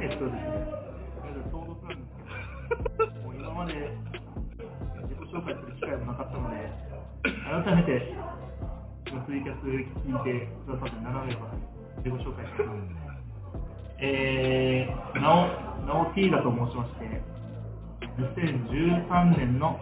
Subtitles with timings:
[0.00, 0.40] えっとですね、
[1.52, 2.16] 唐突なんです
[2.96, 3.74] けど、もう今まで
[5.04, 6.72] 自己紹介する機会もなかったので、
[7.22, 8.14] 改めて、
[9.04, 11.52] ツイキャス聞いてくださって7名から
[11.98, 13.20] 自己紹介したいと思います。
[13.98, 17.20] えー、なお、なお T だと申しまして、
[18.16, 19.78] 2013年の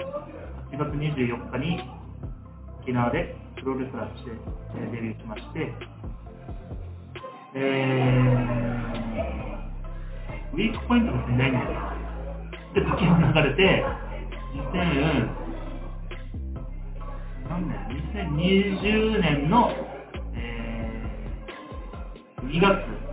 [0.73, 1.81] 8月24日に
[2.83, 4.31] 沖縄でプロレスラーとして
[4.75, 5.73] デビューしまして、
[7.55, 9.48] えー、
[10.53, 11.99] ウィークポイントがいないんですよ。
[12.75, 13.85] で、時が流れて、
[14.73, 15.29] 2000、
[17.49, 17.77] 何年
[18.37, 19.73] ?2020 年の、
[20.35, 23.09] えー、2月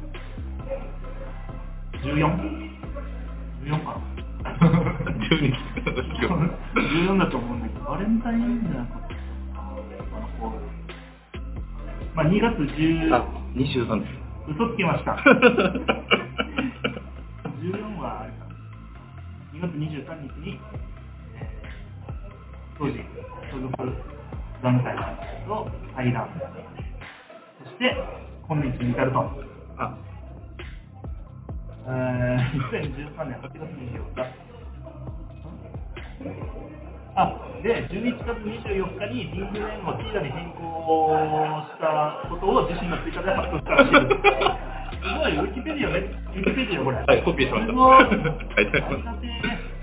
[2.04, 4.00] 14?14 か。
[4.46, 5.54] な12
[6.76, 9.00] 14だと思うんだけど、バレンタインじゃなか。
[9.00, 9.16] った
[9.60, 9.72] あ
[10.22, 10.76] のこう
[12.16, 14.26] まあ、2月10、あ、23です。
[14.48, 15.18] 嘘つきました。
[19.56, 20.60] 2月23日に、
[21.40, 21.76] えー
[22.78, 23.00] 当時
[23.50, 23.72] 所属
[24.62, 24.96] 団体
[25.48, 26.28] と対談。
[27.64, 27.96] そして、
[28.50, 29.20] 今日に至ると。
[29.78, 29.98] あ、
[31.88, 34.28] えー、2013年8月24日。
[37.16, 37.32] あ、
[37.64, 41.16] で、11月24日にリングネームをティーダに変更
[41.72, 44.16] したことを自身のツイッターで発表したらしいで
[44.62, 44.65] す。
[44.92, 46.00] すごい、ウィキペディアね、
[46.36, 46.98] ウィキペディアこれ。
[46.98, 47.74] はい、コピーしました。
[48.56, 49.16] 書いてありあります。
[49.16, 49.76] がてえ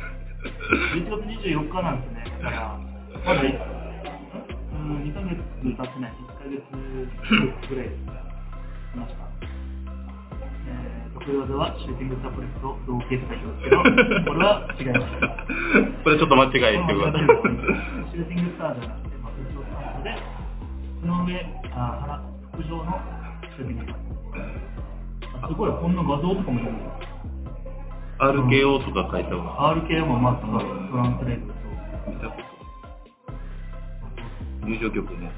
[0.42, 2.25] 11月24日なんですね。
[2.42, 2.78] だから、
[3.25, 6.58] まだい、うん、2ヶ月経ってない、1ヶ月
[7.69, 7.95] ぐらいし
[8.97, 9.23] ました。
[10.67, 15.29] えー、得意技はシューティングサプレスと同系って書いてますけど、これは違いました。
[16.02, 17.18] これちょっと間違いっていうこと
[18.11, 20.17] シューティングスターじゃなくて、まあ、普通のスタンスで、
[21.01, 23.01] その上、あ腹、腹上の
[23.57, 24.11] シューティングスター。
[25.42, 26.70] あすごい、こんな画像とかもいる。
[28.19, 30.47] RKO とか書いてあるの RKO もまあ、ト
[30.97, 31.58] ランスレートと、
[32.11, 32.53] 見たこと
[34.67, 35.30] 入場曲も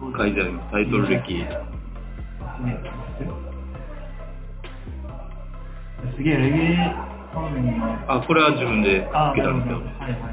[0.00, 0.70] そう書いてあります。
[0.72, 1.34] タイトル歴。
[1.34, 1.48] ね
[6.16, 6.94] すげえ、レゲエ
[7.32, 7.84] 関連の。
[8.08, 9.76] あ、これは自分であつけたんですよ。
[9.76, 10.31] はいはい。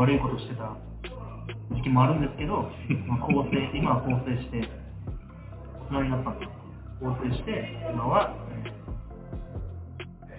[0.00, 0.72] 悪いことしてた
[1.76, 2.72] 時期もあるんですけど、
[3.04, 4.64] まあ、構成、今は構成して、
[5.92, 6.52] 大人になったんです
[7.04, 8.32] 構成して、今は、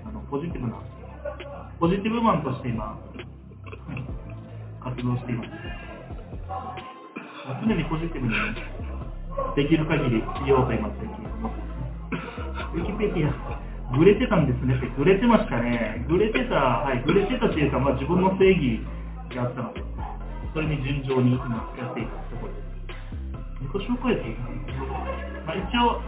[0.02, 0.82] あのポジティブな、
[1.78, 2.98] ポジティブマンとして今、
[4.82, 5.50] 活動しています。
[7.62, 8.34] 常にポジティブに
[9.54, 11.62] できる限りしようと今最近思って
[12.10, 12.74] ます。
[12.74, 16.04] ウィキペディア、グレてたんですねって、グレてましたね。
[16.10, 18.82] グレてた、はい、グレてたっていうか、まあ自分の正義
[19.36, 19.84] があったので、
[20.53, 22.72] それに順調に今やっていたところです。
[23.62, 24.44] 自己紹介っていうか、
[25.46, 26.02] まあ一応、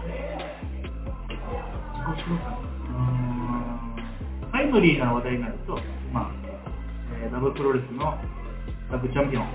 [1.27, 2.53] 自己紹介。
[2.89, 3.73] うーん
[4.51, 5.79] タイムリーな話題になると、
[6.13, 6.31] まあ、
[7.23, 8.17] えーダブプロレスの
[8.91, 9.47] ダブチャンピオン、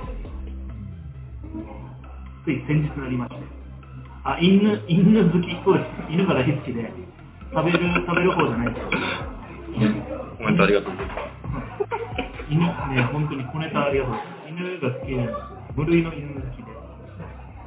[2.45, 3.43] つい先日なりまして、
[4.25, 6.13] あ、犬、犬好き、そうです。
[6.13, 6.93] 犬が大好きで、
[7.55, 8.91] 食べる、食べる方じゃないですよ。
[10.39, 11.28] コメントありがとうございま
[12.51, 14.15] 犬、ね、本当に小ネタありがとう。
[14.49, 15.29] 犬が好きで、
[15.77, 16.73] 無類の犬好きで、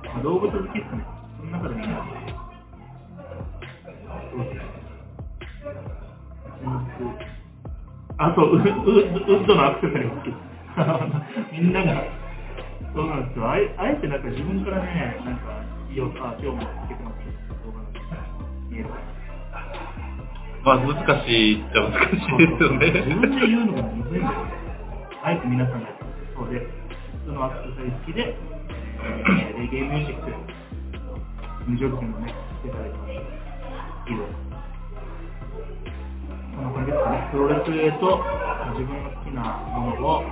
[0.06, 1.06] まあ、動物好きですね。
[1.38, 1.94] その中でも犬。
[4.32, 4.62] そうです
[8.18, 10.36] あ、そう、ウッドのアクセサリー好きで。
[11.52, 12.04] みんなが、
[12.94, 13.50] そうなんですよ。
[13.50, 18.00] あえあえてなんか自分からね、なんか、いいよ、あ、今日もつけてますけど、動画なんか
[18.70, 18.86] 見え。
[20.64, 22.92] まあ難しいっちゃ難しいですよね。
[23.08, 24.61] 自分で言うのがむずいんだよね。
[25.24, 25.88] あえて皆さんが
[26.36, 26.66] そうで、
[27.26, 30.34] そのアクセサリー好きで、えーレゲエミュージック、
[31.70, 33.12] 無条件のね、していただいてます。
[33.12, 34.34] いいです。
[36.58, 37.30] そんな感じですかね。
[37.32, 37.66] プロレス
[38.02, 38.18] と
[38.74, 40.26] 自分の好きなものを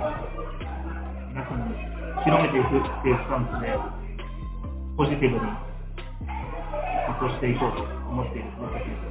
[1.30, 1.78] 皆さんに
[2.26, 3.78] 広めていくっていうスタンスで、
[4.98, 5.46] ポジティブに
[7.06, 9.06] 活動していこうと思っている僕たちです。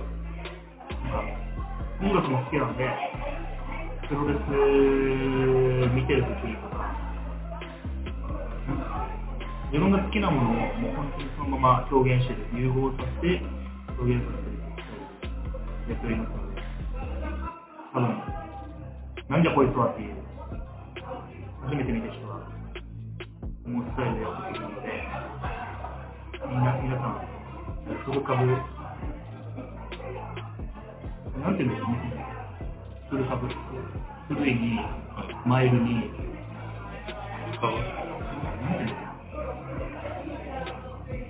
[2.04, 2.84] 音楽も好きなんで、
[4.10, 4.38] プロレス
[5.94, 6.82] 見てるときとか、
[8.68, 9.06] なんか。
[9.72, 13.46] 自分が好きなものをもう本当にそのまま表現してる、融合させて
[14.00, 16.58] 表現させてるやっておりますので、
[17.94, 18.10] 多分、
[19.30, 20.18] なんじゃこいつはっていう、
[21.62, 22.50] 初めて見た人は
[23.64, 25.06] 思うスタイルでやってくるので、
[26.50, 27.22] みんな、皆さん、
[28.06, 28.42] フル株
[31.46, 31.88] なんていうんですか。
[31.92, 32.19] ね、
[33.10, 33.48] フル株、
[34.28, 34.80] 古いに
[35.46, 36.12] マイルに、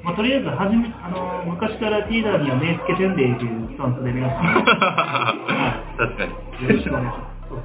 [0.03, 4.43] まあ、とりあえずはじめあの昔からティーダーには目つけてんでっていうスタンスで皆さん、
[5.97, 6.31] 確かに。
[6.67, 7.63] よろしくお願いします。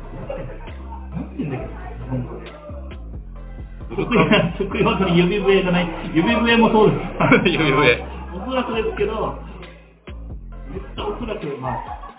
[1.15, 1.75] なんて言うんだっけ
[2.05, 2.55] 日本語で。
[4.59, 5.89] 得意技に指笛がない。
[6.15, 6.97] 指笛もそうで
[7.43, 7.51] す。
[7.51, 9.39] 指笛おそらくですけど、
[10.71, 12.14] めっちゃおそらく、まあ、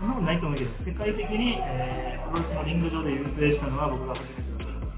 [0.00, 4.96] そんなことないと思うけど、世界的に、えー、プロレスのリング上で指笛したのは僕が初めてだと思う。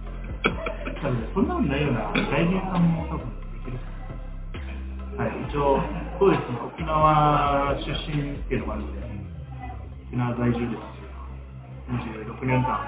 [1.02, 3.82] 多分そんなことないような、外人さんも多分できる。
[5.18, 5.82] はい、一応、
[6.22, 9.02] そうですね、沖縄出身っていうのもあるので、
[10.06, 10.86] 沖縄在住です、
[11.90, 12.78] 26年間、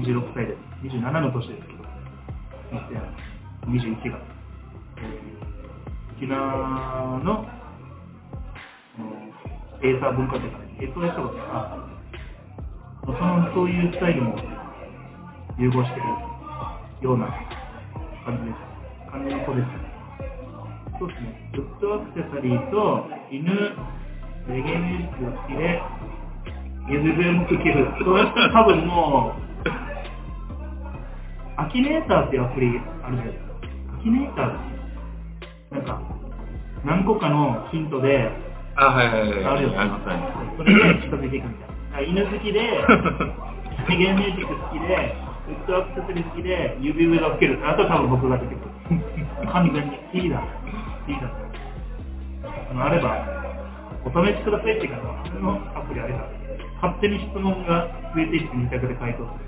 [0.00, 0.88] 26歳です。
[0.88, 1.84] 27の年ですけど、
[3.68, 4.18] 2021が、
[4.96, 5.42] えー
[6.22, 7.44] 沖縄、の
[9.82, 11.76] エーサー文化とかね、エーサーしたことが、
[13.04, 14.36] そのそういうスタイルも
[15.58, 16.06] 融合してる
[17.02, 17.26] ような
[18.24, 19.10] 感じです。
[19.10, 19.66] 感じの子です。
[21.00, 23.50] そうですね、フットアクセサリーと犬、
[24.48, 25.82] レゲエミュージックが好きで、
[26.88, 27.88] 指笛も吹ける。
[28.04, 29.42] そうやったら多分もう、
[31.56, 32.68] アキネーターっていうアプリ
[33.02, 33.52] あるじゃないですか。
[33.98, 34.72] アキネーター
[35.74, 36.00] なんか、
[36.84, 38.30] 何個かのヒントで、
[38.76, 39.44] あ、はいはいはい。
[39.44, 42.00] あるよありますありますそれで近づいていくみたいな。
[42.00, 42.60] 犬好きで、
[43.88, 45.14] レゲエミュージック好きで、
[45.48, 47.60] ウッドアクセサリー好きで、指笛が吹ける。
[47.68, 48.70] あと多分僕が出てくる。
[49.52, 50.24] 完全に。
[50.24, 50.42] いいだ。
[51.08, 51.30] いいだ。
[52.70, 53.26] あの、あれば、
[54.04, 56.28] お試しくださいっていうから、そのアプリあれば、
[56.80, 59.44] 勝手に質問が増えていって二択で回答する。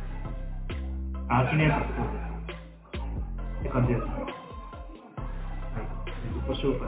[1.28, 3.60] あ、アキネーターってことです。
[3.60, 4.33] って感じです。
[6.32, 6.86] 自己紹介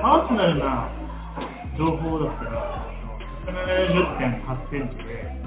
[0.00, 0.88] パーソナルな
[1.76, 2.86] 情報だったら、
[3.46, 5.40] 170.8センチで、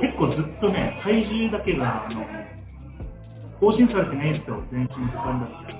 [0.00, 2.24] 結構ずっとね、体重だけが、あの、
[3.60, 5.78] 更新されてないんですよ、全身時間だったり、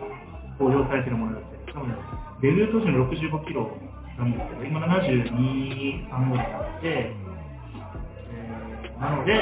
[0.58, 1.72] 公表されてるものだったり。
[1.72, 1.96] 多分ね、
[2.42, 3.70] デビュー当時の65キロ
[4.18, 7.34] なんですけど、今72、3ぐらいになって、えー
[9.00, 9.34] なので、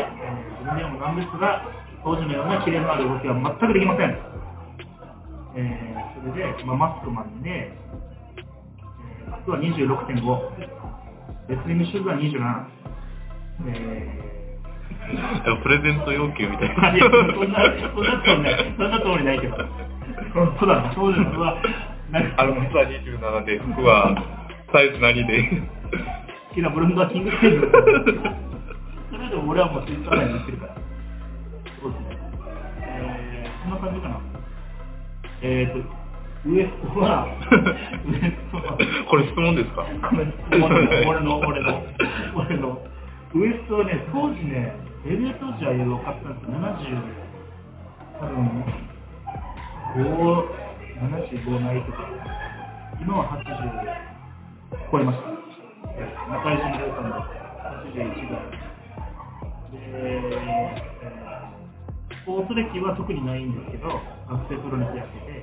[0.59, 1.63] 自分でもなんですが、
[2.03, 4.32] 当時のようなキレのある動きは全くできません。
[6.35, 12.83] で、まあ、マスクマンで、えー、靴は26.5、レスリングシューズは27、
[13.69, 14.19] え
[15.45, 16.97] でもプレゼント要求みたいー、な。
[16.97, 17.59] いやそんな、
[17.95, 19.57] そんなつもりない、そんなつもりないけど、
[20.35, 21.63] 本当だね、そうですは、
[22.11, 24.15] なんかあの、靴は27で、服は
[24.73, 25.63] サイズ何で。
[26.51, 27.71] 好きなブランドはキングセーブ。
[29.11, 30.75] それでも俺はもうツイッター内に言ってるから。
[31.81, 32.19] そうですね。
[32.81, 34.21] えー、そんな感じかな。
[35.43, 36.02] えーと、
[36.45, 37.27] ウエストは、
[38.05, 38.77] ウエストは、
[39.09, 41.83] これ質問ですか俺の、俺の、
[42.35, 42.83] 俺の、
[43.35, 44.75] ウエストはね、当時ね、
[45.05, 46.99] デビュー当時はよかったんですよ、70、
[48.19, 48.65] 多分、
[49.95, 50.03] 5、
[50.99, 52.09] 75ないとか、
[53.01, 53.47] 今は80
[54.91, 55.31] 超えました。
[56.29, 57.23] 中井新郎さんの
[57.87, 58.51] 81ぐらい。
[59.71, 60.93] で、えー
[62.23, 63.89] スポーツ歴は特にないんですけど、
[64.31, 65.43] 学生プロレスやってて、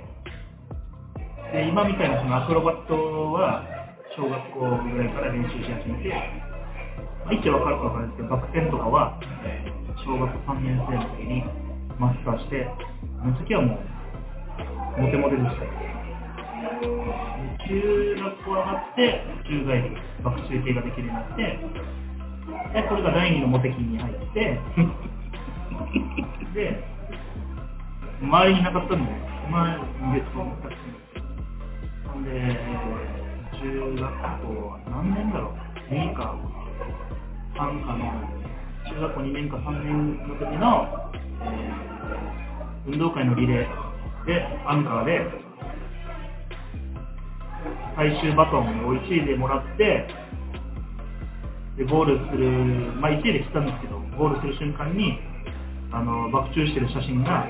[1.52, 2.94] で今みたいなそのアクロバット
[3.34, 3.66] は
[4.16, 6.14] 小学校ぐらいから練習し始めて、
[7.26, 9.18] まあ、一応分かるか分かるんですけど、バク転とかは
[10.06, 11.42] 小学3年生の時に
[11.98, 12.70] マスターして、
[13.22, 15.66] あの時はもう、モテモテでした。
[17.66, 21.44] 中学校上がって、宙返り、バク中継ができるようになって、
[22.74, 24.60] で、これが第二のモテキに入って、
[26.54, 26.84] で、
[28.22, 29.12] 周りになかったんで、
[29.50, 30.99] 周りに別にいなかった
[32.24, 32.60] で、
[33.60, 34.12] 中学
[34.42, 35.54] 校何年だろ
[35.90, 36.36] う ?2 年か
[37.56, 38.12] 3かの、
[38.88, 41.12] 中学校2年か3年の時の、
[41.42, 41.90] えー
[42.88, 45.22] 運動会のリレーで、アンカーで、
[47.96, 50.08] 最終バトンを1位でもらって、
[51.78, 52.48] で、ゴールする、
[53.00, 55.20] まあ1位で来たんですけど、ゴールする瞬間に、
[55.92, 57.48] あの、爆中してる写真が、あ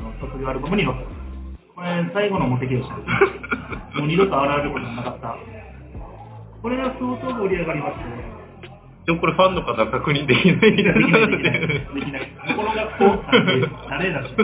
[0.00, 1.19] の、卒業アルバムに載ってます。
[1.80, 2.94] これ、最後のモテ期でした。
[3.96, 5.36] もう二度と現れることがなかった。
[6.60, 8.04] これが相当盛り上がりまして、
[9.06, 12.28] でもこれファンの方は確認できないみたいできない、なできない、できない。
[12.54, 14.34] この学校って誰だし、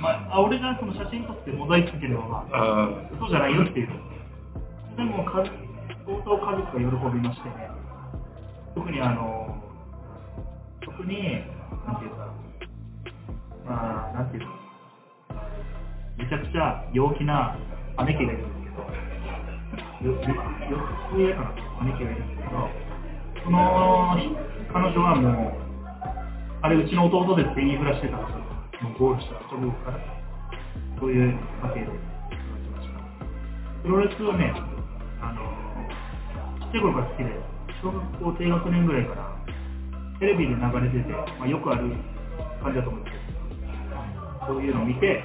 [0.00, 3.88] まあ、あ俺がその写真撮ってモザイクつければ、まあ、あ嘘じゃないよっていう。
[4.96, 5.44] でも、か
[6.06, 7.68] 相当家族が喜びましてね。
[8.74, 9.62] 特にあの、
[10.80, 11.44] 特に、
[11.84, 12.32] なんていうか、
[13.68, 14.67] まあ、なんていうか、
[16.18, 17.56] めちゃくちゃ陽気な
[18.04, 18.74] 姉貴がいるんです
[20.02, 21.54] けど、よよ4つ上かな、
[21.86, 22.68] 姉貴がいるんですけど、
[23.44, 24.18] その
[24.72, 25.68] 彼女はもう、
[26.60, 28.48] あれうちの弟ですって言いふらしてたんで。
[28.82, 29.98] もうゴールした直後から。
[31.00, 31.88] そういう家庭で育
[32.62, 32.98] ちました。
[33.82, 34.54] プロレスはね、
[35.22, 35.42] あの、
[36.66, 37.30] ちっちゃい頃から好きで、
[37.82, 39.36] 小学校低学年ぐらいから
[40.20, 41.90] テレビで流れてて、まあ、よくある
[42.62, 43.32] 感じだと思うんですけ
[44.46, 45.24] ど、そういうのを見て、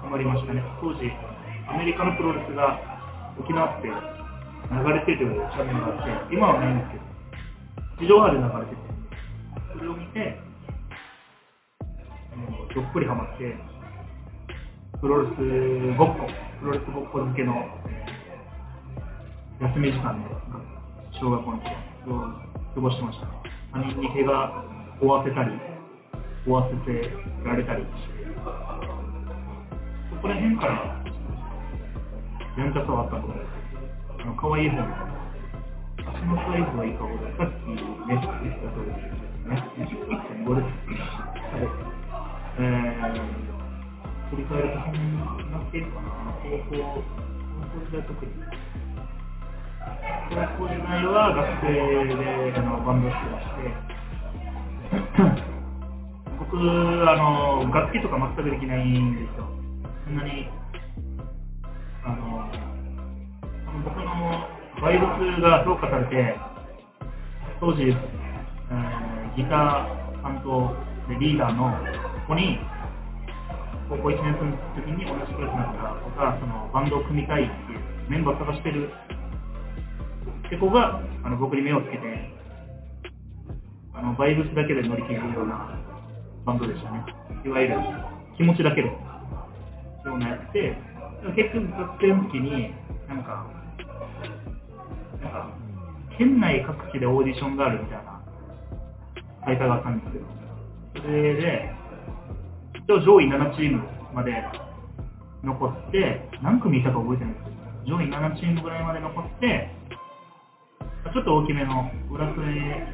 [0.00, 0.64] ハマりましたね。
[0.80, 1.12] 当時、
[1.68, 2.80] アメリカのプロレスが
[3.38, 3.92] 沖縄って流
[4.92, 6.90] れてるチャンネルがあって、今はないんです
[7.98, 8.80] けど、地上波で流れてて、
[9.72, 10.40] それを見て、
[12.34, 13.54] もうどっぷりハマって、
[15.00, 16.26] プロレスごっこ、
[16.60, 17.54] プロレスごっこ付けの
[19.60, 20.30] 休み時間で、
[21.12, 22.32] 小学校の頃を
[22.74, 23.26] 過ごしてました。
[23.72, 24.64] 他人に怪我
[25.02, 25.52] を負わせたり、
[26.46, 27.10] 負わせて
[27.44, 28.69] られたりして、
[30.30, 31.02] ら辺から、
[32.56, 33.34] やんちゃさはあったので、
[34.24, 34.86] の可愛い方の、
[36.06, 39.18] 足のサイズはいいかも、さっきね、言った通りです
[39.50, 40.70] ね、1.5です。
[40.86, 41.66] はい。
[42.58, 43.26] えー、
[44.30, 46.06] 振り返ると、そんなっていうかな、
[46.42, 48.30] 高校、高校時代特に。
[50.30, 51.74] 高校時代は学生
[52.06, 53.74] であのバンドしてまして、
[56.38, 59.60] 僕あの、楽器とか全くできないんですよ。
[60.10, 60.48] そんなに、
[62.02, 62.50] あの、
[63.84, 64.42] 僕の
[64.82, 66.34] バイブスが評価されて、
[67.60, 70.74] 当時、えーギター担当
[71.08, 71.70] でリーダーの
[72.26, 72.58] 子に、
[73.88, 78.90] 高校1年生の時に同じクラスになった子がそのバンドを組みたいっていうメンバー探してる。
[80.46, 82.34] って子があの僕に目をつけて
[83.94, 85.78] あのバイブスだけで乗り切れるような
[86.44, 87.04] バンドでしたね。
[87.44, 87.76] いわゆる
[88.36, 89.09] 気持ちだけで。
[90.08, 90.76] ようなやつで
[91.36, 92.74] 結局学生の時に
[93.08, 93.46] なんか
[95.22, 95.50] なんか
[96.16, 98.20] 県内各地でオーディションがあるみたいな
[99.46, 100.24] 大会があったんですけど
[101.02, 101.80] それで
[102.74, 104.32] 一応上位7チームまで
[105.42, 107.46] 残って、何組いたか覚えてないんです。
[107.84, 109.70] けど、上位7チームぐらいまで残って、
[111.14, 112.44] ちょっと大きめの浦添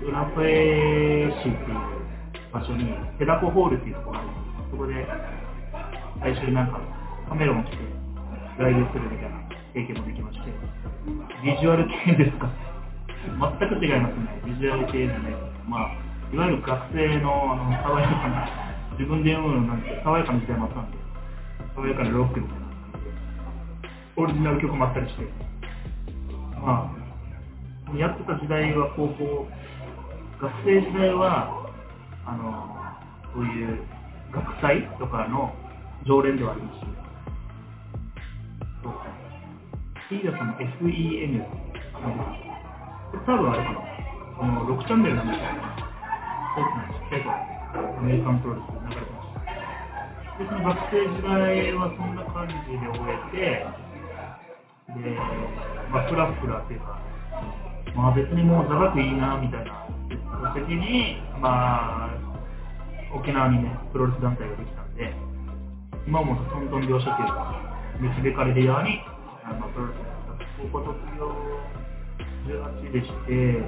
[0.06, 1.78] 浦添市っていう
[2.52, 2.86] 場所に、
[3.18, 4.70] ペダコホールっていうところがあるんです。
[4.70, 5.06] そこで
[6.20, 6.80] 最初になんか
[7.28, 7.78] カメラも来て、
[8.58, 9.42] ライブするみたいな
[9.74, 10.50] 経験もできまして、
[11.42, 12.48] ビジュアル系ですか
[13.26, 15.32] 全く違いますね、ビジュアル系じゃない
[15.66, 15.98] まあ、
[16.32, 18.48] いわゆる学生のあの爽やかな、
[18.92, 20.98] 自分で読むのなんて爽やかな時代もあったんで、
[21.74, 22.66] 爽やかなロックみたいな、
[24.16, 25.24] オリジナル曲もあったりして、
[26.62, 29.46] まあ、やってた時代は高校、
[30.40, 31.70] 学生時代は、
[32.24, 32.76] あの、
[33.34, 33.82] そういう
[34.32, 35.54] 学祭とかの
[36.06, 37.05] 常連ではありますし、そ
[38.88, 39.16] う
[40.10, 41.42] リーダーさんの FEN、
[41.92, 42.06] こ
[43.12, 43.80] れ多分あれかな、
[44.38, 45.50] あの6チャンネルなんですよ。
[46.54, 47.34] そうですね、ちっちゃい、
[47.98, 49.42] アメリカンプロレスで流れてました。
[50.38, 53.66] で、その学生時代はそんな感じで終えて、
[54.94, 55.18] で、
[55.90, 56.98] まあ、フラフラっていうか、
[57.94, 59.86] まあ別にもう座学いいな、みたいな
[60.54, 62.16] 時に、まあ、
[63.12, 65.12] 沖縄にね、プロレス団体ができたんで、
[66.06, 67.65] 今思うとトントン拍子っていうか、
[68.00, 69.00] 導かれるように、
[69.44, 69.98] あのプロレス
[70.72, 71.32] 高校卒業
[72.46, 73.62] 18でして、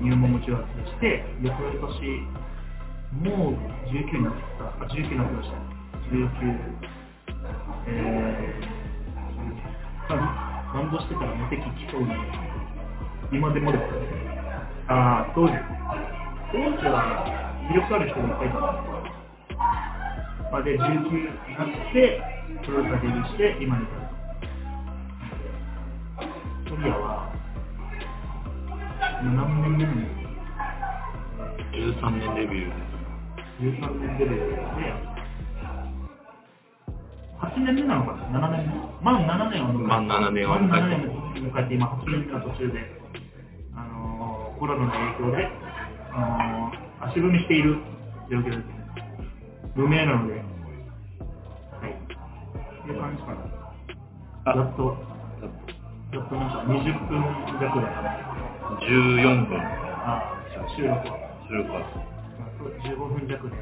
[0.00, 2.28] 入門も18でして、で、その年、
[3.24, 3.56] もう
[3.88, 5.56] 19になってた、あ、19になってました。
[6.12, 6.28] 19、
[7.86, 10.14] えー、
[10.74, 12.14] バンドしてたら無敵来そうな、
[13.32, 13.88] 今でもですね。
[14.88, 15.54] ああ、当時、
[16.52, 17.24] 当時は
[17.70, 19.04] 魅力ある人がいっぱいいたんですよ。
[19.04, 19.13] ま
[20.58, 21.10] あ、で、19
[21.48, 22.20] になって、
[22.64, 24.14] プロレスがデビューして、今に至ると。
[26.70, 27.32] ソリアは、
[29.22, 30.30] 何年目なんですか
[31.72, 32.74] ？13年デビュー。
[33.58, 35.00] 13年デビューで、
[37.40, 42.94] 8年目なのかな ?7 年目まだ7年は迎えてまあ7年は迎えてまだ7年を迎えて、今8年目の途中で、
[43.74, 45.58] あのーコロナの影響で、
[46.12, 47.84] あのー足踏みしている
[48.30, 48.73] 状況ですね。
[49.74, 50.44] 無名なので、はい。
[51.90, 53.42] っていう感じかな。
[54.46, 54.96] あやっと、
[56.12, 57.22] やっとなんか20分
[57.58, 57.86] 弱で、
[58.86, 59.58] 14分。
[59.58, 60.34] あ
[60.76, 61.24] 収録は。
[61.48, 61.80] 収録は
[62.58, 63.56] そう15分弱で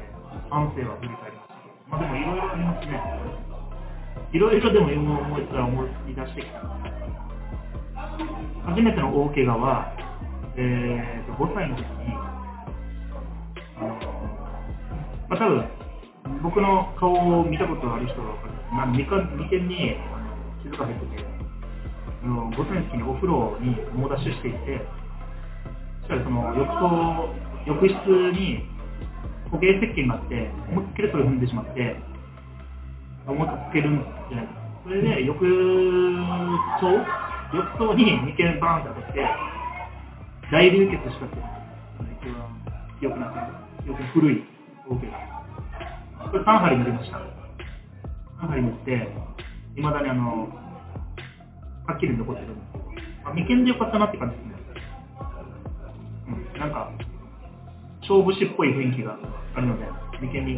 [0.49, 3.01] 反省は振り返りましたけど、まあでもいろいろありますね。
[4.31, 6.61] いろいろでも今思いつら思い出してきた。
[8.65, 9.91] 初めての大怪我は、
[10.55, 12.13] えー、と5歳の時に、
[13.77, 13.87] あの
[15.27, 15.82] まあ多分
[16.43, 18.53] 僕の顔を見たことある人が分かる。
[18.75, 21.25] まあ、眉間眉間にあの傷が入ってて、
[22.23, 24.83] あの5歳の時にお風呂に猛ダッシュしていて、
[26.03, 27.31] そしたらその浴槽、
[27.65, 27.95] 浴室
[28.35, 28.67] に
[29.47, 31.95] 固形石鹸があって、思いっきりそれ踏んでしまって、
[33.25, 34.51] 思いっきりるんじゃないか。
[34.83, 35.39] それで浴
[36.83, 36.91] 槽、
[37.55, 39.29] 浴槽に眉間バーンって当たって、
[40.51, 43.39] 大流血したっていうのが一番記憶なんで
[43.85, 44.43] すよく古い
[44.89, 45.42] 大怪我。
[46.33, 47.21] これ3針塗りました。
[48.41, 49.07] 3針塗って、
[49.77, 50.49] いまだにあの、
[51.85, 54.53] はっきり残ってるんですけど、あ、眉間でよかったなって感じですね。
[56.25, 56.89] うん、なんか、
[58.01, 59.13] 勝負師っぽい雰囲気が
[59.53, 59.85] あるので、
[60.25, 60.55] 眉間に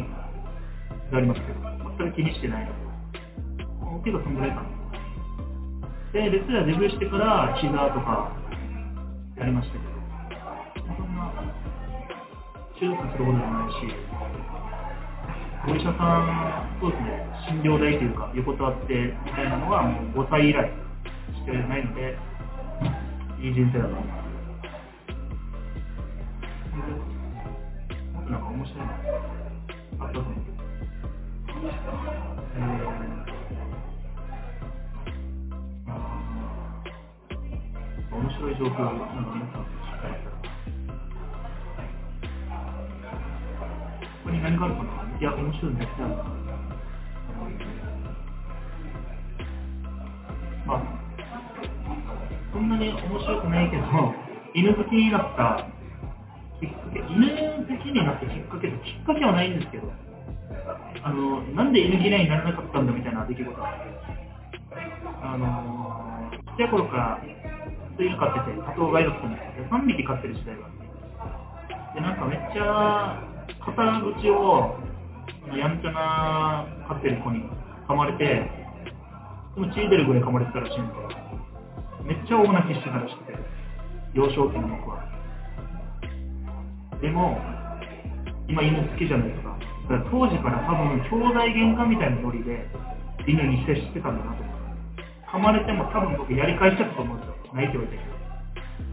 [1.12, 1.60] がありますけど、
[2.00, 2.78] 全く気にしてないので、
[3.84, 4.68] 大きいがそんぐらいかな。
[6.14, 8.32] で、レスラーデビューしてから膝とか
[9.36, 11.30] やりましたけど、そんな
[12.80, 14.16] 手術するほどじゃないし、
[15.68, 20.70] お医者さん、そうですね、診療代というか、横たわってみたいなのはもう5歳以来
[21.34, 22.16] してないので、
[23.40, 24.26] いい人生だと思います。
[28.14, 28.92] もっとなんか面白いの
[29.98, 30.34] あったと思う。
[32.56, 32.96] えー
[38.12, 40.36] 面白い状況なんか皆さんしっかりしたら。
[40.36, 40.42] こ
[44.24, 45.05] こに何があるかな？
[45.18, 46.24] いや、面白いの絶対あるな。
[50.66, 50.82] まあ、
[52.52, 53.82] そんなに面白くないけど、
[54.54, 55.66] 犬好きになった
[56.60, 57.28] きっかけ、犬
[57.64, 59.92] 好きになったきっかけってきっかけはないんですけど、
[61.02, 63.90] あの、なんで犬嫌いにならなかったんだみたいな出来事があって、
[65.22, 73.22] あの、ちっちゃい頃からずっと犬飼ってて、多頭飼いだったんですけど、3匹飼ってる時代があって、で、なんかめっちゃ、
[73.64, 74.85] 肩口を、
[75.54, 77.44] やんちゃな飼ってる子に
[77.86, 78.24] 噛まれて、
[79.54, 80.94] でも血出るぐらい噛まれてたらしいんで、
[82.02, 83.38] めっちゃ大泣きしてたらしくて、
[84.14, 85.04] 幼少期の僕は。
[87.00, 87.38] でも、
[88.48, 89.54] 今犬好きじゃないですか。
[89.90, 92.66] だから当時から多分、兄弟喧嘩みたいなノリで、
[93.26, 94.56] 犬に接してたんだなと思。
[95.26, 97.34] 噛まれても多分僕やり返しちゃったと思うんですよ。
[97.54, 97.98] 泣いておいて。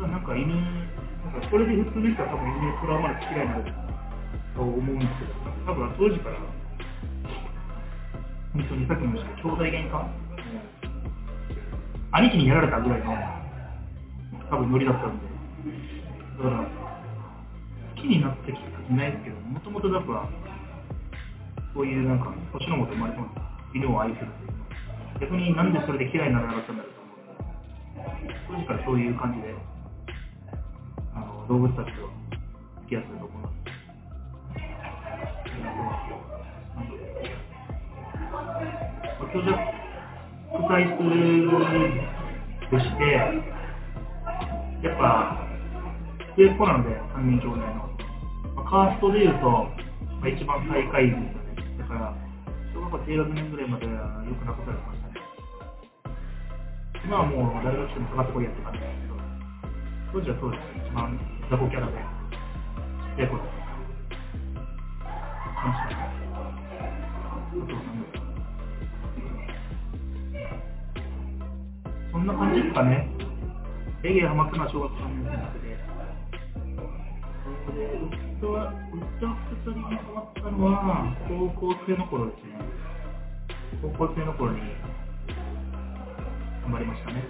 [0.02, 3.83] なんか犬、なんかそれで普通の人は多分犬にトラウマで嫌いになる
[4.56, 5.34] と思うんですけど、
[5.66, 6.38] 多分当時から、
[8.54, 10.06] 本当にさっきもした、兄弟喧嘩
[12.12, 13.18] 兄貴にやられたぐらいの、
[14.50, 15.26] 多分ノリだったんで、
[16.38, 16.70] だから、
[17.96, 20.30] 好きになったきっかけないですけど、もともとだから、
[21.74, 23.44] そういうなんか、年のもと生まれてます。
[23.74, 24.54] 犬を愛するという。
[25.22, 27.24] 逆になんでそれで嫌いにならなかったんだろうと思う。
[28.48, 29.56] 当時からそういう感じで、
[31.16, 32.10] あの動物たちと
[32.86, 33.42] 付き合ってると思い
[35.62, 36.24] ます。
[39.34, 39.74] 強弱
[40.68, 40.98] 体質
[42.70, 43.04] として、
[44.82, 45.38] やっぱ、
[46.36, 47.66] 末っ子なので、3人兄弟の。
[48.56, 49.70] まあ、カーストでいうと、ま
[50.24, 51.78] あ、一番最下位ですよね。
[51.80, 52.13] だから、
[52.74, 53.94] 小学校低学年ぐらいまでは
[54.26, 55.22] よくなことされてましたね。
[57.06, 59.18] 今はもう誰が来てもかかってこいやって感じですけど、
[60.13, 60.62] 当時はそうです。
[60.88, 63.62] 一番雑魚キャラで、ちっちゃい頃。
[65.63, 65.69] そ
[72.17, 73.08] んな感じですかね。
[74.04, 75.80] レゲエハマったのは小学3年生の時で。
[77.80, 77.95] で、
[78.43, 78.99] 歌は、歌語
[79.71, 82.60] りにハマったのは、高校生の頃ですね。
[83.82, 84.60] 高校生の頃に、
[86.63, 87.23] 頑張りましたね。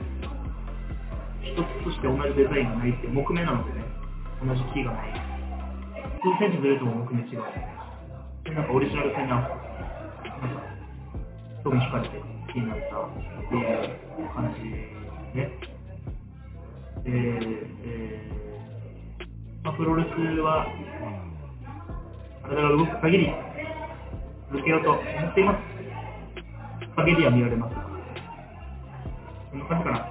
[1.43, 3.85] 一つとして同じデザインがないって、木目なのでね、
[4.43, 5.13] 同じキーがない。
[6.23, 7.43] 数センチずれても木目違う。
[8.51, 9.49] なんかオリジナル性な、なんか、
[11.63, 13.09] 特に惹かれて気になったっ
[13.49, 14.75] ていう感じで
[15.31, 15.51] すね。
[17.05, 17.13] えー
[17.83, 18.43] えー
[19.63, 20.07] まあ、プロレス
[20.41, 20.67] は、
[22.43, 23.31] 体が動く限り、
[24.51, 25.59] 続けようと思っています。
[26.97, 27.75] 陰りは見られます。
[29.51, 30.05] こんな感じかな。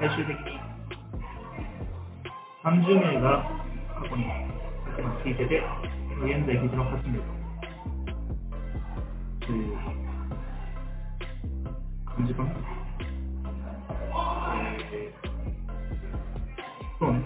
[0.00, 0.60] 最終的に、
[2.64, 3.44] 30名が
[4.00, 4.45] 過去に
[5.26, 5.58] さっきまで聞いてて、
[6.22, 7.24] 現在僕の8名と。
[9.46, 9.76] という
[12.06, 12.50] 感じかな。
[14.92, 15.26] えー
[16.98, 17.20] そうね。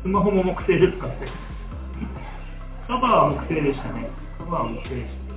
[0.00, 1.26] スマホも木製ですかって。
[2.86, 4.08] カバーは木製でしたね。
[4.38, 5.28] カバーは木製でした。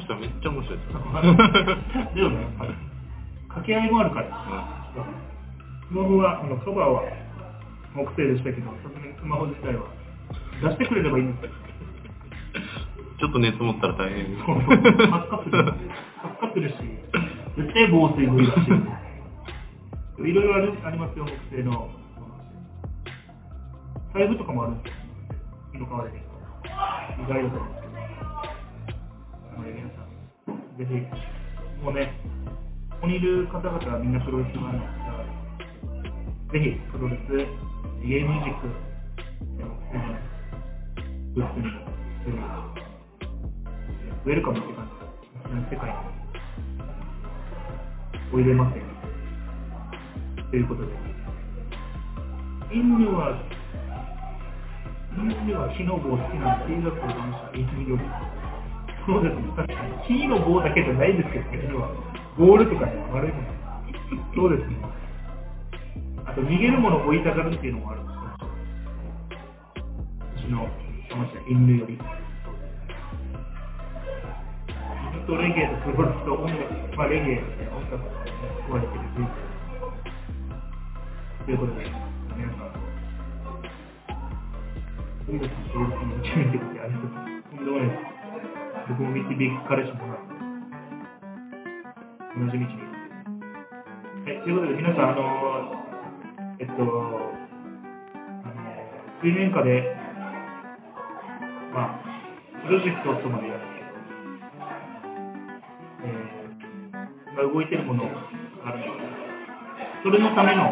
[0.00, 0.88] したらめっちゃ面白いです。
[2.16, 2.46] でもね、
[3.48, 5.31] 掛け合いもあるから。
[5.92, 7.04] スマホは、あのカバーは
[7.92, 9.84] 木製でしたけど、さすがにスマホ自体は
[10.64, 11.52] 出してくれればいいんですけど。
[13.20, 14.24] ちょっと熱持ったら大変。
[14.40, 14.80] そうそう
[15.12, 15.68] 発火する。
[15.68, 16.76] 発火来るし、
[17.60, 18.72] 絶対防水 V だし、
[20.24, 21.92] いろいろあるありますよ、木製の。
[24.14, 25.04] 財布とかもあるんですよ、
[25.76, 27.20] 木の皮でできた。
[27.20, 29.60] 意外だと思うんですけど。
[29.60, 32.16] 皆さん、ぜひ、もうね、
[32.88, 35.01] ここにいる方々はみんなプロレスファンの方々
[36.52, 37.32] ぜひ、プロレス、
[38.06, 38.68] ゲームミュージック、
[39.56, 39.72] でも、
[41.34, 41.80] グッズにも、
[44.26, 44.86] ウェルカムって感
[45.64, 45.96] じで、世界に
[48.34, 48.84] おいでますよ。
[50.50, 50.88] ということで、
[52.70, 53.40] 犬は、
[55.16, 58.04] 犬は木の棒好きなんで、映画館の話は犬より。
[59.06, 59.96] そうですね、確かに。
[60.06, 61.88] 木の棒だけじゃないですけど、犬は。
[62.36, 63.48] ボールとかに悪いもの。
[64.36, 65.01] そうですね。
[66.32, 68.22] あと、逃げるものを追いたがるっていうのもあるんですよ。
[70.34, 70.64] 私の
[71.12, 71.92] 話は犬より。
[71.92, 72.00] 犬
[75.28, 76.56] とレゲエとプロレスと音楽、
[76.96, 78.08] まあレゲエですね、音楽が
[78.64, 79.44] 含まれてる人生。
[81.44, 82.72] ということで、皆さん、
[85.28, 87.52] 海野さんプロレスに導いてくれてありがとうございます。
[87.52, 88.08] とんでもないです。
[88.88, 89.28] 僕も導
[89.68, 90.40] かれし者なんで、
[92.40, 92.80] 同じ道に。
[94.24, 95.81] はい、ということで、皆さん、あの
[96.62, 97.34] えっと、あの
[99.18, 99.82] 水面下で、
[101.74, 102.06] まあ、
[102.62, 103.98] プロジェクトとまでやるけど、
[106.06, 108.10] えー、今動いてるものが
[108.62, 109.02] あるので、
[110.06, 110.70] それのための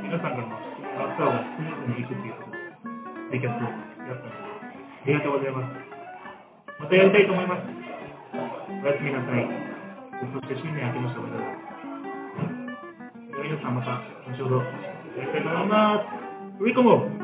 [0.00, 2.56] 皆さんからのアツアーをスムーズにいくっていうことを、
[3.32, 5.76] レキャスをやったので、ありがとうございます。
[6.80, 7.68] またやりたいと思います。
[7.68, 9.44] おやすみなさい。
[10.32, 12.60] そして新年明けましておめでとうございます。
[13.44, 14.56] 皆さんまた後ほど
[15.18, 16.62] やりたいと思います。
[16.62, 17.19] ウィコム